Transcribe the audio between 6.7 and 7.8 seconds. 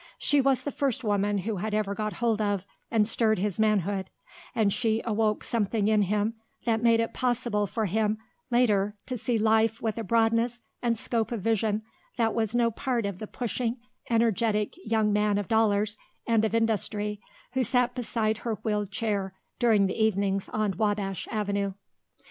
made it possible